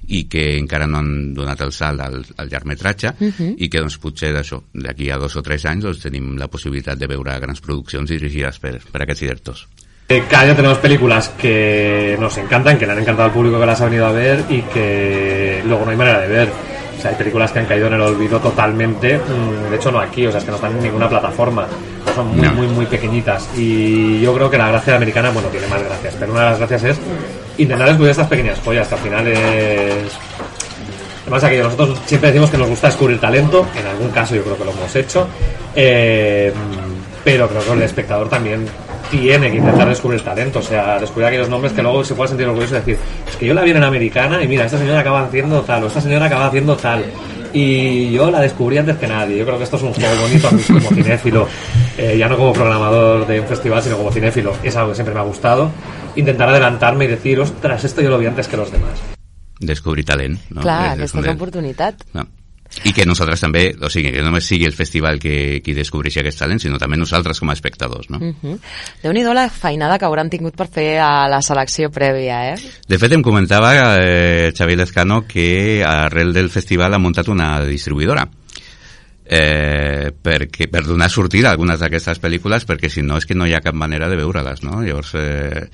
i 0.09 0.23
que 0.31 0.55
encara 0.57 0.87
no 0.87 1.01
han 1.01 1.33
donat 1.37 1.59
el 1.65 1.73
salt 1.75 2.01
al, 2.01 2.21
al 2.37 2.49
llargmetratge 2.49 3.11
uh 3.11 3.27
-huh. 3.27 3.53
i 3.57 3.69
que 3.69 3.79
doncs, 3.79 3.97
potser 3.97 4.33
d'això, 4.33 4.61
d'aquí 4.73 5.09
a 5.11 5.17
dos 5.17 5.35
o 5.35 5.41
tres 5.41 5.65
anys 5.65 5.83
doncs, 5.83 5.99
tenim 5.99 6.37
la 6.37 6.47
possibilitat 6.47 6.97
de 6.97 7.07
veure 7.07 7.39
grans 7.39 7.61
produccions 7.61 8.09
dirigides 8.09 8.59
per, 8.59 8.79
per 8.91 9.01
aquests 9.01 9.21
directors. 9.21 9.67
Eh, 10.11 10.23
cada 10.27 10.43
año 10.43 10.55
tenemos 10.55 10.79
películas 10.79 11.29
que 11.29 12.17
nos 12.19 12.35
encantan, 12.37 12.79
que 12.79 12.87
le 12.87 12.93
han 12.93 12.99
encantado 12.99 13.27
al 13.27 13.33
público 13.33 13.59
que 13.59 13.65
las 13.67 13.79
ha 13.79 13.85
venido 13.85 14.07
a 14.07 14.11
ver 14.11 14.43
y 14.49 14.63
que 14.63 15.61
luego 15.67 15.85
no 15.85 15.91
hay 15.91 15.97
manera 15.97 16.21
de 16.21 16.27
ver. 16.27 16.68
O 16.99 17.01
sea, 17.01 17.11
hay 17.11 17.17
películas 17.17 17.53
que 17.53 17.59
han 17.59 17.65
caído 17.65 17.87
en 17.87 17.93
el 17.93 18.01
olvido 18.01 18.39
totalmente, 18.39 19.17
mm, 19.19 19.69
de 19.69 19.75
hecho 19.77 19.89
no 19.89 20.01
aquí, 20.01 20.27
o 20.27 20.31
sea, 20.31 20.39
es 20.39 20.43
que 20.43 20.51
no 20.51 20.57
están 20.57 20.73
en 20.73 20.83
ninguna 20.83 21.07
plataforma, 21.07 21.65
son 22.13 22.27
muy, 22.35 22.45
No. 22.45 22.51
muy, 22.51 22.67
muy 22.67 22.85
pequeñitas. 22.87 23.47
Y 23.55 24.19
yo 24.19 24.33
creo 24.33 24.49
que 24.49 24.57
la 24.57 24.67
gracia 24.67 24.97
americana, 24.97 25.29
bueno, 25.29 25.47
tiene 25.47 25.65
más 25.67 25.81
gracias, 25.81 26.15
pero 26.19 26.33
una 26.33 26.41
de 26.43 26.49
las 26.49 26.59
gracias 26.59 26.83
es 26.83 26.97
intentar 27.57 27.87
descubrir 27.87 28.11
estas 28.11 28.27
pequeñas 28.27 28.59
joyas, 28.59 28.85
que 28.89 28.95
al 28.95 28.99
final 29.01 29.27
es... 29.29 30.11
Además, 31.21 31.43
aquello, 31.45 31.63
nosotros 31.63 31.99
siempre 32.05 32.31
decimos 32.31 32.49
que 32.49 32.57
nos 32.57 32.67
gusta 32.67 32.87
descubrir 32.87 33.17
talento, 33.21 33.65
en 33.79 33.87
algún 33.87 34.09
caso 34.09 34.35
yo 34.35 34.43
creo 34.43 34.57
que 34.57 34.65
lo 34.65 34.71
hemos 34.71 34.93
hecho, 34.93 35.25
eh, 35.75 36.51
pero 37.23 37.47
creo 37.47 37.63
que 37.63 37.71
el 37.71 37.81
espectador 37.83 38.27
también 38.27 38.65
tiene 39.11 39.49
que 39.51 39.57
intentar 39.57 39.87
descubrir 39.89 40.21
talento, 40.21 40.59
o 40.59 40.61
sea, 40.61 40.99
descubrir 40.99 41.27
aquellos 41.27 41.49
nombres 41.49 41.73
que 41.73 41.81
luego 41.81 42.03
se 42.03 42.13
pueda 42.15 42.27
sentir 42.29 42.47
orgulloso 42.47 42.75
y 42.75 42.79
decir, 42.79 42.97
es 43.27 43.35
que 43.35 43.45
yo 43.45 43.53
la 43.53 43.61
vi 43.63 43.71
en 43.71 43.83
americana 43.83 44.41
y 44.43 44.47
mira, 44.47 44.65
esta 44.65 44.77
señora 44.77 44.99
acaba 44.99 45.23
haciendo 45.23 45.61
tal, 45.61 45.83
o 45.83 45.87
esta 45.87 46.01
señora 46.01 46.25
acaba 46.25 46.47
haciendo 46.47 46.75
tal. 46.77 47.05
Y 47.51 48.11
yo 48.11 48.29
la 48.29 48.41
descubrí 48.41 48.77
antes 48.77 48.97
que 48.97 49.07
nadie. 49.07 49.37
Yo 49.39 49.43
creo 49.45 49.57
que 49.57 49.63
esto 49.63 49.77
es 49.77 49.81
un 49.81 49.93
juego 49.93 50.21
bonito 50.21 50.47
a 50.47 50.51
mí 50.51 50.61
como 50.67 50.89
cinéfilo, 50.89 51.47
eh, 51.97 52.15
ya 52.15 52.29
no 52.29 52.37
como 52.37 52.53
programador 52.53 53.25
de 53.25 53.39
un 53.39 53.47
festival, 53.47 53.81
sino 53.81 53.97
como 53.97 54.11
cinéfilo. 54.11 54.53
Es 54.61 54.75
algo 54.75 54.89
que 54.89 54.95
siempre 54.95 55.15
me 55.15 55.21
ha 55.21 55.23
gustado. 55.23 55.71
Intentar 56.15 56.47
adelantarme 56.49 57.05
y 57.05 57.07
decir, 57.07 57.39
ostras, 57.39 57.83
esto 57.83 58.01
yo 58.01 58.09
lo 58.11 58.19
vi 58.19 58.27
antes 58.27 58.47
que 58.47 58.55
los 58.55 58.71
demás. 58.71 58.91
Descobrir 59.59 60.05
talent. 60.05 60.39
No? 60.51 60.61
Clar, 60.61 60.85
És- 60.89 60.93
aquesta 60.93 61.17
és 61.17 61.23
del- 61.25 61.33
l'oportunitat. 61.33 61.95
No. 62.13 62.27
I 62.85 62.93
que 62.93 63.05
nosaltres 63.05 63.41
també, 63.41 63.63
o 63.81 63.89
sigui, 63.89 64.11
que 64.13 64.21
no 64.21 64.29
només 64.29 64.45
sigui 64.45 64.67
el 64.69 64.75
festival 64.77 65.17
que, 65.19 65.59
qui 65.65 65.73
descobreixi 65.73 66.21
aquest 66.21 66.39
talent, 66.43 66.61
sinó 66.61 66.77
també 66.79 66.99
nosaltres 66.99 67.41
com 67.41 67.49
a 67.49 67.55
espectadors, 67.57 68.09
no? 68.13 68.19
Uh 68.21 68.35
-huh. 68.41 68.59
Déu-n'hi-do 69.03 69.33
la 69.33 69.49
feinada 69.49 69.97
que 69.97 70.05
hauran 70.05 70.29
tingut 70.29 70.55
per 70.55 70.67
fer 70.67 70.99
a 70.99 71.27
la 71.27 71.41
selecció 71.41 71.89
prèvia, 71.89 72.53
eh? 72.53 72.55
De 72.87 72.97
fet, 72.99 73.11
em 73.11 73.21
comentava 73.21 73.73
eh, 73.99 74.53
Xavier 74.55 74.77
Lezcano 74.77 75.25
que 75.27 75.83
arrel 75.83 76.31
del 76.31 76.49
festival 76.49 76.93
ha 76.93 76.99
muntat 76.99 77.27
una 77.27 77.65
distribuïdora 77.65 78.29
eh, 79.29 80.11
perquè, 80.21 80.67
per 80.67 80.83
donar 80.87 81.09
sortida 81.09 81.49
a 81.49 81.51
algunes 81.53 81.79
d'aquestes 81.79 82.19
pel·lícules 82.19 82.65
perquè 82.65 82.89
si 82.89 83.03
no 83.05 83.19
és 83.21 83.27
que 83.29 83.37
no 83.37 83.45
hi 83.45 83.53
ha 83.53 83.61
cap 83.61 83.77
manera 83.77 84.09
de 84.09 84.17
veure-les 84.17 84.63
no? 84.65 84.81
llavors 84.81 85.13
eh, 85.13 85.21
eh, 85.21 85.67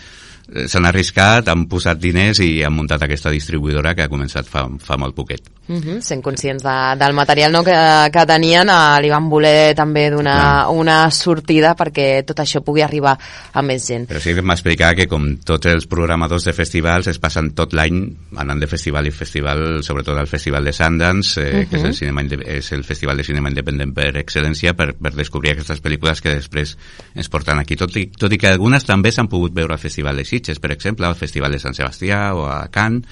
s'han 0.67 0.85
arriscat, 0.85 1.47
han 1.49 1.65
posat 1.67 1.99
diners 1.99 2.39
i 2.45 2.63
han 2.63 2.73
muntat 2.73 3.01
aquesta 3.01 3.31
distribuïdora 3.33 3.95
que 3.95 4.03
ha 4.05 4.09
començat 4.11 4.45
fa, 4.45 4.67
fa 4.79 4.97
molt 4.97 5.15
poquet 5.15 5.51
Uh 5.67 5.81
-huh. 5.81 5.99
Sent 5.99 6.21
conscients 6.21 6.61
de, 6.61 6.95
del 6.99 7.13
material 7.13 7.51
no, 7.51 7.63
que, 7.63 7.73
que 8.13 8.25
tenien, 8.27 8.69
eh, 8.69 9.01
li 9.01 9.09
van 9.09 9.27
voler 9.27 9.73
també 9.73 10.11
donar 10.11 10.65
Clar. 10.65 10.69
una 10.69 11.09
sortida 11.09 11.75
perquè 11.75 12.23
tot 12.23 12.37
això 12.39 12.61
pugui 12.61 12.83
arribar 12.83 13.17
a 13.51 13.61
més 13.63 13.87
gent. 13.87 14.07
Però 14.07 14.19
sí 14.19 14.35
que 14.35 14.43
m'explicar 14.43 14.93
que 14.95 15.07
com 15.07 15.37
tots 15.37 15.65
els 15.65 15.87
programadors 15.87 16.43
de 16.45 16.53
festivals 16.53 17.07
es 17.07 17.17
passen 17.17 17.55
tot 17.55 17.73
l'any 17.73 18.15
anant 18.35 18.59
de 18.59 18.67
festival 18.67 19.07
i 19.07 19.11
festival, 19.11 19.81
sobretot 19.83 20.15
al 20.15 20.27
Festival 20.27 20.63
de 20.65 20.71
Sundance, 20.73 21.41
eh, 21.41 21.67
que 21.67 21.77
és 21.77 21.83
el, 21.83 21.93
cinema, 21.95 22.21
inde- 22.21 22.45
és 22.45 22.71
el 22.71 22.83
festival 22.83 23.17
de 23.17 23.23
cinema 23.23 23.49
independent 23.49 23.91
per 23.91 24.15
excel·lència, 24.17 24.75
per, 24.75 24.93
per 24.93 25.15
descobrir 25.15 25.51
aquestes 25.53 25.81
pel·lícules 25.81 26.21
que 26.21 26.29
després 26.29 26.77
ens 27.15 27.27
porten 27.29 27.57
aquí. 27.57 27.75
Tot 27.75 27.95
i, 27.97 28.05
tot 28.05 28.31
i 28.31 28.37
que 28.37 28.47
algunes 28.49 28.85
també 28.85 29.11
s'han 29.11 29.27
pogut 29.27 29.51
veure 29.51 29.73
al 29.73 29.79
Festival 29.79 30.15
de 30.15 30.25
Sitges, 30.35 30.61
per 30.61 30.75
exemple, 30.75 31.07
al 31.07 31.17
Festival 31.19 31.55
de 31.55 31.63
Sant 31.63 31.75
Sebastià 31.77 32.29
o 32.35 32.45
a 32.51 32.65
Cannes, 32.71 33.07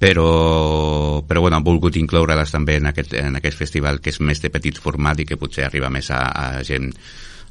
però, 0.00 1.20
però 1.28 1.42
bueno, 1.44 1.58
han 1.58 1.66
volgut 1.66 1.98
incloure-les 2.00 2.54
també 2.54 2.78
en 2.80 2.88
aquest, 2.88 3.12
en 3.20 3.36
aquest 3.36 3.58
festival 3.58 4.00
que 4.00 4.08
és 4.14 4.20
més 4.24 4.40
de 4.40 4.48
petit 4.52 4.78
format 4.80 5.20
i 5.20 5.26
que 5.28 5.36
potser 5.36 5.66
arriba 5.66 5.90
més 5.92 6.08
a, 6.16 6.22
a 6.32 6.62
gent, 6.64 6.88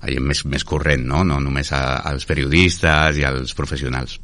a 0.02 0.10
gent 0.10 0.26
més, 0.26 0.42
més 0.50 0.66
corrent, 0.66 1.06
no? 1.12 1.22
no 1.24 1.38
només 1.44 1.70
a, 1.78 1.84
als 2.10 2.26
periodistes 2.26 3.22
i 3.22 3.28
als 3.30 3.54
professionals. 3.54 4.18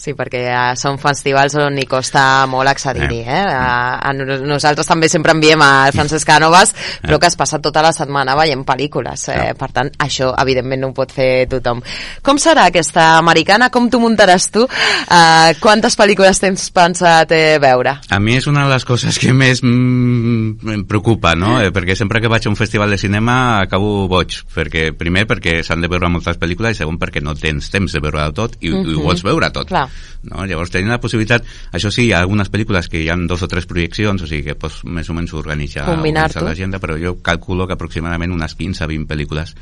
Sí, 0.00 0.14
perquè 0.16 0.40
eh, 0.48 0.60
són 0.80 0.96
festivals 0.96 1.52
on 1.60 1.74
hi 1.76 1.84
costa 1.84 2.46
molt 2.48 2.70
accedir-hi. 2.70 3.18
Eh? 3.20 3.40
A, 3.52 3.98
a, 4.00 4.12
no- 4.16 4.38
nosaltres 4.48 4.88
també 4.88 5.10
sempre 5.12 5.34
enviem 5.36 5.60
a 5.60 5.90
Francesc 5.92 6.24
Cànovas, 6.24 6.72
però 7.02 7.18
que 7.20 7.28
es 7.28 7.36
passa 7.36 7.58
tota 7.60 7.82
la 7.84 7.90
setmana 7.92 8.32
veient 8.38 8.62
pel·lícules. 8.64 9.26
Eh? 9.34 9.50
Per 9.60 9.68
tant, 9.76 9.90
això 10.00 10.30
evidentment 10.40 10.80
no 10.80 10.88
ho 10.88 10.96
pot 10.96 11.12
fer 11.12 11.44
tothom. 11.52 11.82
Com 12.24 12.40
serà 12.40 12.70
aquesta 12.70 13.10
americana? 13.18 13.68
Com 13.68 13.90
t'ho 13.92 14.00
muntaràs 14.00 14.48
tu? 14.54 14.64
Eh, 14.64 15.52
quantes 15.60 15.98
pel·lícules 16.00 16.40
tens 16.40 16.64
pensat 16.72 17.36
eh, 17.36 17.58
veure? 17.60 17.98
A 18.08 18.22
mi 18.24 18.38
és 18.40 18.48
una 18.48 18.64
de 18.64 18.72
les 18.72 18.88
coses 18.88 19.20
que 19.20 19.34
més 19.36 19.60
mm, 19.60 20.72
em 20.78 20.86
preocupa, 20.88 21.34
no? 21.36 21.58
Eh, 21.60 21.68
perquè 21.76 21.98
sempre 21.98 22.24
que 22.24 22.32
vaig 22.32 22.48
a 22.48 22.54
un 22.54 22.56
festival 22.56 22.88
de 22.96 22.96
cinema 23.04 23.36
acabo 23.66 24.06
boig, 24.08 24.38
perquè 24.56 24.94
primer 24.96 25.26
perquè 25.28 25.60
s'han 25.66 25.84
de 25.84 25.92
veure 25.92 26.08
moltes 26.08 26.40
pel·lícules 26.40 26.78
i 26.78 26.80
segon 26.80 26.96
perquè 26.96 27.20
no 27.20 27.36
tens 27.36 27.68
temps 27.68 27.92
de 27.92 28.00
veure 28.00 28.30
tot 28.32 28.56
i, 28.64 28.72
i 28.72 28.96
ho 28.96 29.04
vols 29.04 29.20
veure 29.28 29.52
tot. 29.52 29.68
Clar. 29.68 29.89
No? 30.22 30.44
Llavors 30.46 30.70
tenint 30.70 30.90
la 30.90 31.00
possibilitat, 31.00 31.44
això 31.72 31.90
sí, 31.90 32.06
hi 32.06 32.12
ha 32.12 32.20
algunes 32.20 32.50
pel·lícules 32.50 32.88
que 32.88 33.00
hi 33.00 33.08
ha 33.08 33.16
dos 33.16 33.42
o 33.42 33.48
tres 33.48 33.66
projeccions, 33.66 34.22
o 34.22 34.26
sigui 34.26 34.44
que 34.44 34.54
pots 34.54 34.84
més 34.84 35.08
o 35.08 35.14
menys 35.14 35.32
organitzar, 35.32 35.88
organitzar 35.88 36.42
l'agenda, 36.42 36.78
però 36.78 36.98
jo 37.00 37.16
calculo 37.22 37.66
que 37.66 37.72
aproximadament 37.74 38.32
unes 38.32 38.54
15 38.54 38.86
20 38.86 39.06
pel·lícules 39.08 39.54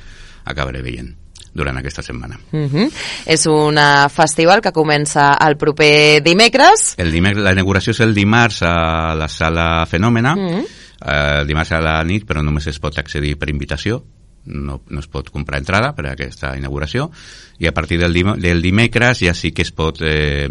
acabaré 0.44 0.82
veient 0.82 1.14
durant 1.54 1.76
aquesta 1.78 2.02
setmana. 2.02 2.38
Uh 2.52 2.66
-huh. 2.70 2.90
És 3.26 3.47
un 3.47 3.78
eh, 3.78 4.08
festival 4.11 4.61
que 4.61 4.73
comença 4.73 5.37
el 5.47 5.56
proper 5.56 6.23
dimecres. 6.23 6.94
El 6.99 7.11
dimecres, 7.11 7.42
la 7.42 7.52
inauguració 7.52 7.90
és 7.92 8.00
el 8.00 8.14
dimarts 8.14 8.62
a 8.62 9.14
la 9.14 9.28
sala 9.28 9.87
Fenòmena, 9.87 10.35
mm 10.37 10.40
Mhm. 10.40 10.58
-hmm. 10.58 11.40
el 11.40 11.47
dimarts 11.47 11.73
a 11.73 11.80
la 11.80 12.04
nit, 12.04 12.25
però 12.26 12.42
només 12.42 12.66
es 12.66 12.78
pot 12.78 12.97
accedir 12.99 13.38
per 13.38 13.49
invitació, 13.50 14.04
no, 14.49 14.83
no 14.88 15.00
es 15.00 15.09
pot 15.09 15.31
comprar 15.31 15.61
entrada 15.62 15.95
per 15.97 16.09
a 16.09 16.17
aquesta 16.17 16.57
inauguració, 16.59 17.11
i 17.59 17.69
a 17.69 17.75
partir 17.75 18.00
del, 18.00 18.12
dim 18.12 18.35
del 18.40 18.62
dimecres 18.62 19.25
ja 19.25 19.35
sí 19.35 19.52
que 19.52 19.67
es 19.67 19.73
pot... 19.73 20.02
Eh, 20.02 20.49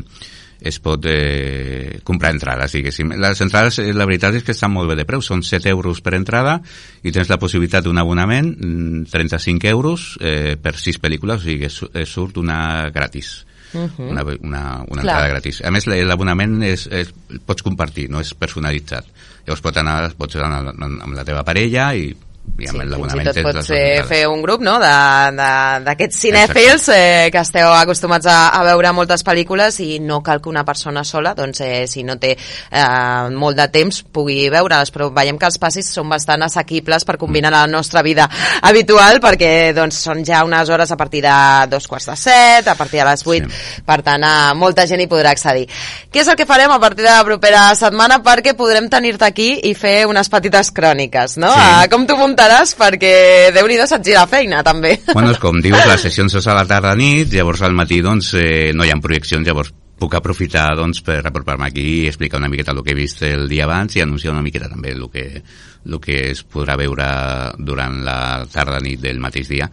es 0.60 0.80
pot 0.82 1.04
eh, 1.06 2.00
comprar 2.04 2.32
entrades, 2.34 2.72
diguéssim. 2.74 3.14
Les 3.22 3.42
entrades, 3.46 3.80
eh, 3.80 3.92
la 3.94 4.08
veritat 4.10 4.38
és 4.40 4.46
que 4.46 4.56
estan 4.56 4.74
molt 4.74 4.90
bé 4.90 4.96
de 4.98 5.06
preu, 5.06 5.22
són 5.22 5.44
7 5.46 5.70
euros 5.70 6.02
per 6.02 6.16
entrada 6.18 6.58
i 7.04 7.14
tens 7.14 7.30
la 7.30 7.38
possibilitat 7.42 7.86
d'un 7.86 8.02
abonament, 8.02 8.50
mm, 8.56 9.04
35 9.12 9.70
euros 9.70 10.16
eh, 10.20 10.58
per 10.62 10.76
6 10.78 10.98
pel·lícules, 11.04 11.42
o 11.42 11.46
sigui 11.46 11.68
que 11.68 12.02
eh, 12.02 12.06
surt 12.06 12.42
una 12.42 12.90
gratis. 12.90 13.46
Uh 13.74 13.84
-huh. 13.84 14.10
una, 14.10 14.24
una, 14.24 14.84
una 14.88 15.02
Clar. 15.02 15.02
entrada 15.02 15.28
gratis. 15.28 15.62
A 15.62 15.72
més, 15.72 15.86
l'abonament 15.88 16.64
és, 16.64 16.88
és, 16.88 17.14
pots 17.46 17.62
compartir, 17.62 18.10
no 18.10 18.22
és 18.22 18.34
personalitzat. 18.34 19.06
Llavors 19.46 19.62
pots 19.62 19.78
anar, 19.78 20.14
pots 20.16 20.36
anar 20.36 20.74
amb 20.74 21.14
la 21.14 21.26
teva 21.26 21.44
parella 21.44 21.94
i, 21.94 22.16
amb 22.48 23.12
Sí, 23.12 23.18
fins 23.20 23.28
i 23.38 23.44
tot 23.44 23.44
pots 23.46 23.70
les 23.70 23.70
eh, 23.78 24.04
fer 24.08 24.22
un 24.32 24.42
grup 24.42 24.64
no? 24.66 24.78
d'aquests 24.82 26.20
cinèfils 26.26 26.88
eh, 26.94 27.28
que 27.32 27.42
esteu 27.44 27.70
acostumats 27.76 28.26
a, 28.32 28.38
a 28.58 28.64
veure 28.66 28.92
moltes 28.98 29.24
pel·lícules 29.28 29.78
i 29.84 30.00
no 30.02 30.22
cal 30.26 30.42
que 30.42 30.50
una 30.50 30.64
persona 30.66 31.04
sola, 31.06 31.34
doncs, 31.38 31.62
eh, 31.62 31.86
si 31.88 32.04
no 32.08 32.18
té 32.18 32.32
eh, 32.34 33.30
molt 33.30 33.60
de 33.60 33.68
temps, 33.74 34.02
pugui 34.14 34.48
veure-les, 34.54 34.92
però 34.96 35.10
veiem 35.14 35.38
que 35.38 35.46
els 35.50 35.60
passis 35.62 35.90
són 35.94 36.10
bastant 36.10 36.44
assequibles 36.48 37.06
per 37.06 37.18
combinar 37.22 37.52
la 37.54 37.66
nostra 37.70 38.02
vida 38.06 38.28
habitual, 38.62 39.22
perquè 39.24 39.74
doncs, 39.78 40.02
són 40.08 40.24
ja 40.26 40.44
unes 40.48 40.70
hores 40.74 40.92
a 40.92 40.98
partir 40.98 41.22
de 41.26 41.36
dos 41.70 41.88
quarts 41.88 42.10
de 42.10 42.18
set, 42.18 42.68
a 42.68 42.76
partir 42.80 43.04
de 43.04 43.10
les 43.12 43.24
vuit, 43.28 43.46
Sí. 43.48 43.82
per 43.86 44.02
tant, 44.04 44.24
eh, 44.24 44.54
molta 44.56 44.88
gent 44.88 45.02
hi 45.02 45.08
podrà 45.08 45.32
accedir. 45.32 45.68
Què 46.12 46.22
és 46.24 46.28
el 46.28 46.36
que 46.36 46.46
farem 46.50 46.72
a 46.72 46.80
partir 46.80 47.06
de 47.06 47.12
la 47.12 47.24
propera 47.24 47.68
setmana? 47.76 48.22
Perquè 48.24 48.56
podrem 48.58 48.90
tenir-te 48.90 49.26
aquí 49.26 49.52
i 49.70 49.74
fer 49.78 50.08
unes 50.10 50.30
petites 50.30 50.72
cròniques, 50.72 51.38
no? 51.38 51.52
Sí. 51.54 51.62
Ah, 51.62 51.86
com 51.92 52.06
t'ho 52.08 52.18
muntaràs? 52.38 52.76
Perquè 52.78 53.50
Déu-n'hi-do 53.56 53.88
se't 53.90 54.06
gira 54.06 54.28
feina, 54.30 54.62
també. 54.64 55.00
Bueno, 55.10 55.32
és 55.34 55.42
com 55.42 55.58
dius, 55.62 55.82
les 55.90 56.04
sessions 56.06 56.38
són 56.38 56.54
a 56.54 56.60
la 56.60 56.68
tarda 56.70 56.94
nit, 56.96 57.34
llavors 57.34 57.64
al 57.66 57.74
matí 57.74 58.02
doncs, 58.06 58.34
eh, 58.38 58.72
no 58.78 58.86
hi 58.86 58.94
ha 58.94 59.00
projeccions, 59.02 59.48
llavors 59.48 59.74
puc 59.98 60.14
aprofitar 60.14 60.76
doncs, 60.78 61.02
per 61.02 61.24
apropar-me 61.26 61.66
aquí 61.66 62.04
i 62.04 62.08
explicar 62.08 62.38
una 62.38 62.52
miqueta 62.52 62.76
el 62.76 62.84
que 62.86 62.94
he 62.94 62.98
vist 62.98 63.24
el 63.26 63.48
dia 63.50 63.66
abans 63.66 63.96
i 63.98 64.04
anunciar 64.04 64.36
una 64.36 64.44
miqueta 64.46 64.70
també 64.70 64.94
el 64.94 65.08
que, 65.10 65.42
el 65.42 65.98
que 66.04 66.20
es 66.36 66.44
podrà 66.46 66.78
veure 66.78 67.08
durant 67.58 68.04
la 68.06 68.20
tarda 68.54 68.78
nit 68.86 69.02
del 69.02 69.18
mateix 69.24 69.50
dia. 69.50 69.72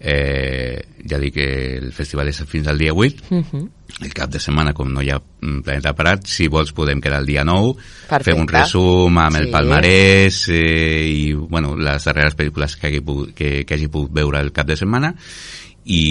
Eh, 0.00 0.80
ja 1.04 1.20
dic 1.20 1.36
que 1.36 1.50
el 1.76 1.92
festival 1.92 2.32
és 2.32 2.40
fins 2.48 2.72
al 2.72 2.80
dia 2.80 2.94
8, 2.96 3.28
Uh 3.28 3.44
-huh. 3.44 3.68
El 4.00 4.12
cap 4.14 4.30
de 4.30 4.40
setmana, 4.42 4.72
com 4.76 4.88
no 4.92 5.02
hi 5.02 5.10
ha 5.12 5.18
mm, 5.20 5.60
Planeta 5.66 5.92
Parat, 5.96 6.26
si 6.30 6.48
vols 6.48 6.72
podem 6.76 7.00
quedar 7.02 7.20
el 7.20 7.26
dia 7.28 7.44
9, 7.44 7.74
Perfecte. 8.08 8.30
fer 8.30 8.36
un 8.40 8.48
resum 8.48 9.18
amb 9.22 9.36
el 9.40 9.48
Sí. 9.48 9.52
palmarès 9.54 10.42
eh, 10.48 11.06
i 11.10 11.32
bueno, 11.34 11.74
les 11.76 12.04
darreres 12.04 12.36
pel·lícules 12.38 12.76
que 12.76 12.86
hagi, 12.88 13.00
pogut, 13.00 13.34
que, 13.34 13.64
que 13.64 13.74
hagi 13.74 13.88
pogut 13.88 14.12
veure 14.12 14.40
el 14.40 14.52
cap 14.52 14.66
de 14.68 14.76
setmana 14.76 15.14
i, 15.84 16.02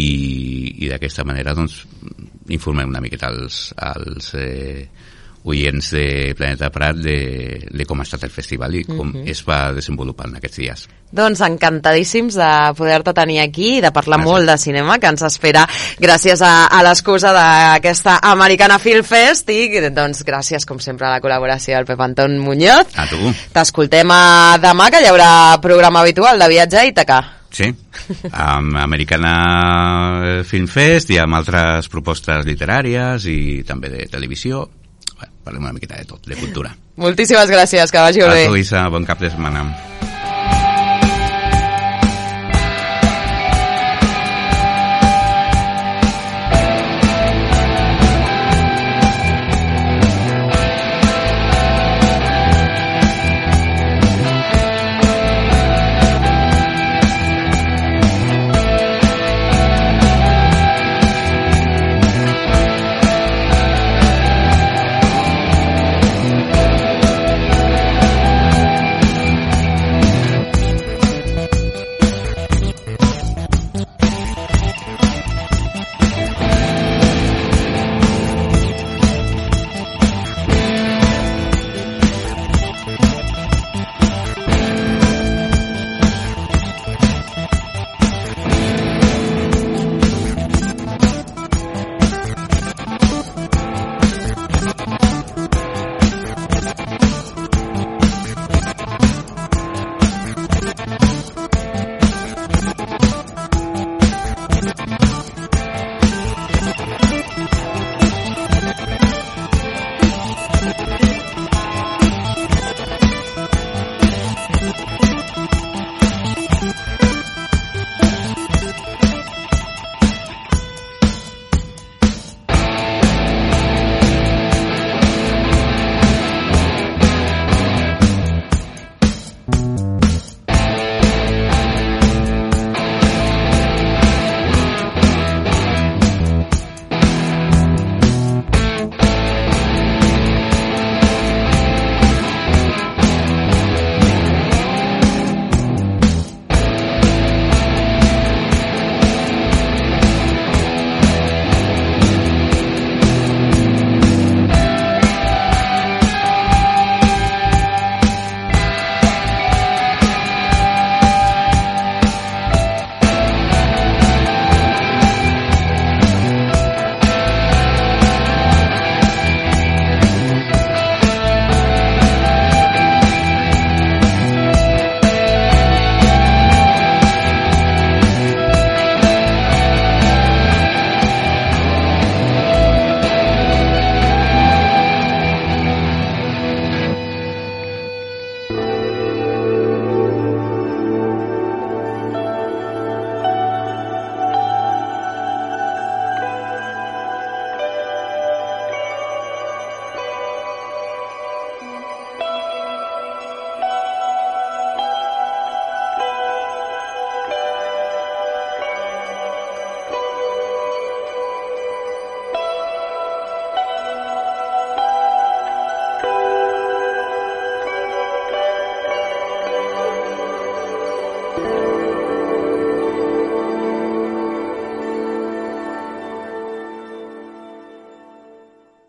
i 0.85 0.89
d'aquesta 0.89 1.23
manera 1.23 1.53
doncs, 1.55 1.83
informem 2.49 2.89
una 2.89 3.01
miqueta 3.01 3.29
als, 3.29 3.69
als 3.77 4.33
eh, 4.35 4.89
oients 5.47 5.91
de 5.95 6.33
Planeta 6.37 6.69
Prat 6.73 6.97
de, 6.99 7.67
de 7.71 7.85
com 7.87 8.01
ha 8.01 8.07
estat 8.07 8.25
el 8.27 8.33
festival 8.33 8.75
i 8.75 8.83
com 8.87 9.13
es 9.23 9.41
va 9.47 9.69
desenvolupant 9.75 10.35
aquests 10.35 10.59
dies. 10.59 10.85
Doncs 11.15 11.41
encantadíssims 11.41 12.35
de 12.37 12.49
poder-te 12.77 13.15
tenir 13.17 13.39
aquí 13.41 13.77
i 13.77 13.81
de 13.81 13.89
parlar 13.95 14.19
Gràcies. 14.19 14.29
molt 14.29 14.51
de 14.51 14.57
cinema, 14.61 14.99
que 14.99 15.09
ens 15.09 15.23
espera 15.25 15.65
gràcies 15.97 16.43
a, 16.45 16.67
a 16.67 16.83
l'excusa 16.85 17.31
d'aquesta 17.33 18.19
Americana 18.29 18.77
Film 18.83 19.07
Fest 19.07 19.49
i 19.49 19.81
doncs 19.89 20.21
gràcies 20.27 20.67
com 20.69 20.79
sempre 20.83 21.07
a 21.07 21.15
la 21.15 21.23
col·laboració 21.23 21.75
del 21.77 21.87
Pep 21.89 22.05
Anton 22.05 22.37
Muñoz. 22.43 22.93
A 22.95 23.07
tu. 23.09 23.33
T'escoltem 23.55 24.13
demà, 24.61 24.89
que 24.91 25.01
hi 25.01 25.09
haurà 25.09 25.57
programa 25.61 26.03
habitual 26.03 26.39
de 26.39 26.47
viatge 26.51 26.77
a 26.77 26.85
Ítaca. 26.85 27.19
Sí, 27.49 27.65
amb 28.29 28.77
Americana 28.77 30.43
Film 30.45 30.67
Fest 30.69 31.09
i 31.09 31.17
amb 31.17 31.39
altres 31.39 31.89
propostes 31.89 32.45
literàries 32.45 33.25
i 33.25 33.39
també 33.65 33.89
de 33.89 34.05
televisió. 34.11 34.67
Bueno, 35.19 35.33
parlem 35.43 35.63
una 35.67 35.73
miqueta 35.75 35.99
de 35.99 36.05
tot, 36.07 36.23
de 36.25 36.37
cultura. 36.39 36.71
Moltíssimes 36.99 37.51
gràcies, 37.51 37.91
que 37.91 37.99
vagi 38.03 38.23
molt 38.23 38.31
A 38.31 38.39
bé. 38.39 38.47
tu, 38.47 38.55
Isa, 38.59 38.87
bon 38.91 39.05
cap 39.07 39.19
de 39.19 39.29
setmana. 39.33 39.65